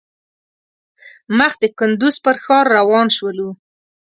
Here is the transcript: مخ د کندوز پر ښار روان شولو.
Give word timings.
مخ 1.37 1.53
د 1.61 1.63
کندوز 1.79 2.15
پر 2.23 2.35
ښار 2.43 2.65
روان 2.77 3.07
شولو. 3.15 3.49